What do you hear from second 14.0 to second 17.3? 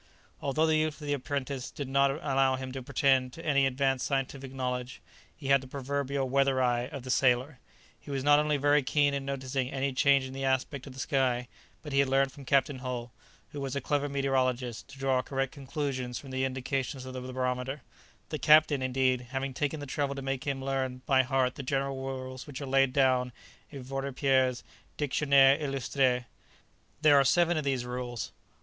meteorologist, to draw correct conclusions from the indications of the